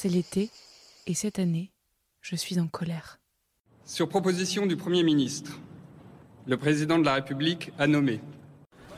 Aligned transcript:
C'est 0.00 0.08
l'été, 0.08 0.48
et 1.08 1.14
cette 1.14 1.40
année, 1.40 1.72
je 2.20 2.36
suis 2.36 2.60
en 2.60 2.68
colère. 2.68 3.18
Sur 3.84 4.08
proposition 4.08 4.64
du 4.64 4.76
Premier 4.76 5.02
ministre, 5.02 5.58
le 6.46 6.56
président 6.56 7.00
de 7.00 7.04
la 7.04 7.14
République 7.14 7.72
a 7.80 7.88
nommé 7.88 8.20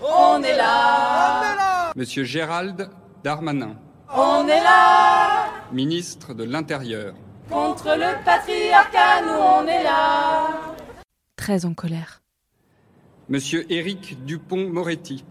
On 0.02 0.42
est 0.42 0.58
là 0.58 1.90
Monsieur 1.96 2.24
Gérald 2.24 2.90
Darmanin, 3.24 3.78
On 4.14 4.46
est 4.46 4.62
là 4.62 5.46
ministre 5.72 6.34
de 6.34 6.44
l'Intérieur. 6.44 7.14
Contre 7.48 7.96
le 7.96 8.22
patriarcat, 8.22 9.22
nous 9.22 9.40
on 9.40 9.66
est 9.66 9.82
là 9.82 10.76
Très 11.34 11.64
en 11.64 11.72
colère. 11.72 12.20
Monsieur 13.30 13.64
Éric 13.72 14.22
Dupont-Moretti, 14.26 15.24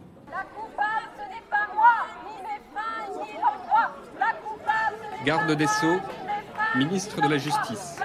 garde 5.26 5.52
des 5.52 5.68
Sceaux, 5.68 6.00
ministre 6.76 7.16
ni 7.18 7.24
de 7.28 7.32
la. 7.34 7.38
Justice. 7.38 7.98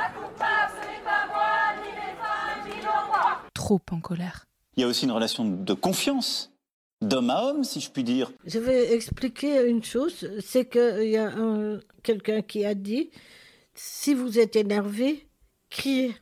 Trop 3.54 3.80
en 3.90 4.00
colère. 4.00 4.44
Il 4.76 4.80
y 4.80 4.84
a 4.84 4.86
aussi 4.88 5.04
une 5.04 5.12
relation 5.12 5.44
de 5.44 5.74
confiance, 5.74 6.52
d'homme 7.00 7.30
à 7.30 7.42
homme, 7.44 7.64
si 7.64 7.80
je 7.80 7.90
puis 7.90 8.04
dire. 8.04 8.30
Je 8.44 8.58
vais 8.58 8.92
expliquer 8.94 9.66
une 9.68 9.82
chose, 9.84 10.28
c'est 10.44 10.68
qu'il 10.68 11.08
y 11.08 11.16
a 11.16 11.28
un- 11.28 11.80
quelqu'un 12.02 12.42
qui 12.42 12.64
a 12.66 12.74
dit, 12.74 13.10
si 13.74 14.12
vous 14.14 14.38
êtes 14.38 14.56
énervé, 14.56 15.26
criez. 15.70 16.14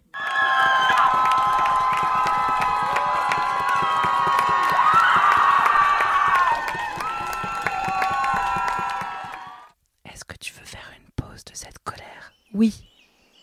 De 11.45 11.55
cette 11.55 11.79
colère 11.85 12.33
Oui. 12.55 12.73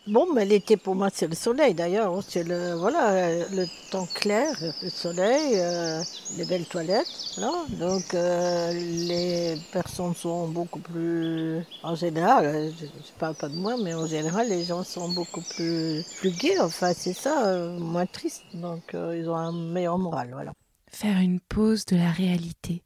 Bon, 0.08 0.26
mais 0.34 0.46
l'été 0.46 0.76
pour 0.76 0.96
moi 0.96 1.10
c'est 1.14 1.28
le 1.28 1.36
soleil 1.36 1.76
d'ailleurs, 1.76 2.24
c'est 2.28 2.44
le 2.44 2.74
voilà 2.74 3.30
le 3.50 3.66
temps 3.92 4.08
clair, 4.16 4.56
le 4.82 4.90
soleil, 4.90 5.60
euh, 5.60 6.02
les 6.36 6.46
belles 6.46 6.66
toilettes, 6.66 7.06
voilà. 7.38 7.54
Donc 7.80 8.14
euh, 8.16 8.74
les 8.74 9.56
personnes 9.72 10.16
sont 10.16 10.48
beaucoup 10.48 10.80
plus, 10.80 11.62
en 11.84 11.94
général, 11.94 12.46
euh, 12.46 12.72
je, 12.72 12.86
je 12.86 13.12
parle 13.20 13.36
pas 13.36 13.50
de 13.50 13.56
moi, 13.56 13.76
mais 13.78 13.94
en 13.94 14.08
général 14.08 14.50
les 14.50 14.64
gens 14.64 14.84
sont 14.84 15.10
beaucoup 15.10 15.44
plus 15.56 16.04
plus 16.18 16.32
gais, 16.32 16.60
enfin 16.60 16.94
c'est 16.96 17.14
ça, 17.14 17.46
euh, 17.46 17.78
moins 17.78 18.08
tristes, 18.08 18.46
donc 18.56 18.82
ils 18.94 19.30
ont 19.30 19.36
un 19.36 19.52
meilleur 19.52 20.00
moral, 20.00 20.30
voilà. 20.32 20.54
Faire 20.92 21.20
une 21.20 21.40
pause 21.40 21.86
de 21.86 21.98
la 21.98 22.10
réalité. 22.12 22.84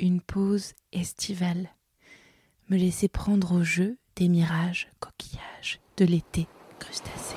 Une 0.00 0.20
pause 0.20 0.72
estivale. 0.92 1.68
Me 2.70 2.76
laisser 2.76 3.06
prendre 3.08 3.52
au 3.52 3.62
jeu 3.62 3.98
des 4.20 4.28
mirages, 4.28 4.86
coquillages, 5.00 5.80
de 5.96 6.04
l'été, 6.04 6.46
crustacés. 6.78 7.36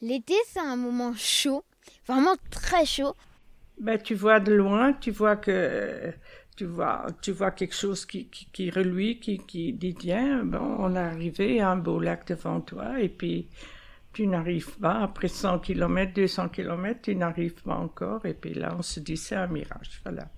L'été, 0.00 0.34
c'est 0.46 0.60
un 0.60 0.76
moment 0.76 1.12
chaud, 1.16 1.64
vraiment 2.06 2.36
très 2.52 2.86
chaud. 2.86 3.16
Ben, 3.80 4.00
tu 4.00 4.14
vois 4.14 4.38
de 4.38 4.52
loin, 4.52 4.92
tu 4.92 5.10
vois 5.10 5.34
que 5.34 6.12
tu 6.56 6.66
vois, 6.66 7.06
tu 7.20 7.32
vois 7.32 7.50
quelque 7.50 7.74
chose 7.74 8.06
qui, 8.06 8.28
qui, 8.28 8.46
qui 8.52 8.70
reluit, 8.70 9.18
qui, 9.18 9.38
qui 9.38 9.72
dit 9.72 9.96
tiens, 9.96 10.44
bon, 10.44 10.76
on 10.78 10.94
est 10.94 10.98
arrivé 11.00 11.60
à 11.60 11.70
un 11.70 11.76
beau 11.76 11.98
lac 11.98 12.28
devant 12.28 12.60
toi, 12.60 13.00
et 13.00 13.08
puis 13.08 13.48
tu 14.12 14.26
n'arrives 14.26 14.78
pas, 14.78 15.02
après 15.02 15.28
100 15.28 15.60
km, 15.60 16.12
200 16.14 16.48
km, 16.50 17.00
tu 17.02 17.16
n'arrives 17.16 17.62
pas 17.62 17.76
encore, 17.76 18.26
et 18.26 18.34
puis 18.34 18.54
là, 18.54 18.74
on 18.78 18.82
se 18.82 19.00
dit 19.00 19.16
c'est 19.16 19.36
un 19.36 19.46
mirage, 19.46 20.00
voilà. 20.04 20.28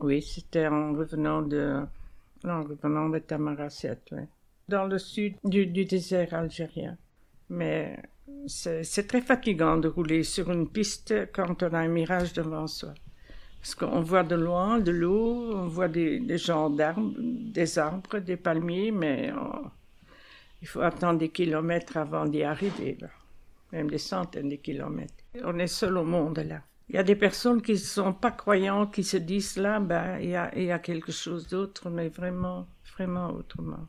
Oui, 0.00 0.22
c'était 0.22 0.68
en 0.68 0.92
revenant 0.92 1.42
de, 1.42 1.82
en 2.44 2.62
revenant 2.62 3.08
de. 3.08 3.20
Dans 4.68 4.84
le 4.84 4.98
sud 4.98 5.34
du, 5.44 5.66
désert 5.66 6.34
algérien. 6.34 6.96
Mais 7.50 7.98
c'est 8.46 9.08
très 9.08 9.22
fatigant 9.22 9.76
de 9.78 9.88
rouler 9.88 10.22
sur 10.22 10.50
une 10.52 10.68
piste 10.68 11.14
quand 11.32 11.62
on 11.62 11.74
a 11.74 11.78
un 11.78 11.88
mirage 11.88 12.32
devant 12.32 12.66
soi. 12.66 12.94
Parce 13.60 13.74
qu'on 13.74 14.02
voit 14.02 14.22
de 14.22 14.36
loin 14.36 14.78
de 14.78 14.92
l'eau, 14.92 15.52
on 15.52 15.66
voit 15.66 15.88
des, 15.88 16.20
des 16.20 16.38
genres 16.38 16.70
d'arbres, 16.70 17.12
des 17.18 17.78
arbres, 17.78 18.18
des 18.20 18.36
palmiers, 18.36 18.92
mais 18.92 19.32
il 20.60 20.68
faut 20.68 20.80
attendre 20.80 21.18
des 21.18 21.28
kilomètres 21.28 21.96
avant 21.96 22.26
d'y 22.26 22.42
arriver, 22.42 22.98
même 23.72 23.90
des 23.90 23.98
centaines 23.98 24.48
de 24.48 24.56
kilomètres. 24.56 25.14
On 25.44 25.58
est 25.58 25.66
seul 25.66 25.96
au 25.98 26.04
monde 26.04 26.38
là. 26.38 26.62
Il 26.88 26.96
y 26.96 26.98
a 26.98 27.02
des 27.02 27.16
personnes 27.16 27.60
qui 27.60 27.72
ne 27.72 27.76
sont 27.76 28.14
pas 28.14 28.30
croyantes, 28.30 28.94
qui 28.94 29.04
se 29.04 29.18
disent 29.18 29.58
là, 29.58 29.78
ben, 29.78 30.18
il 30.20 30.30
y 30.30 30.70
a 30.70 30.78
quelque 30.78 31.12
chose 31.12 31.46
d'autre, 31.46 31.90
mais 31.90 32.08
vraiment, 32.08 32.66
vraiment 32.96 33.30
autrement. 33.30 33.86